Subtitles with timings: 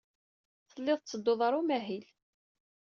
[0.69, 2.05] Tellid tetteddud ɣer umahil.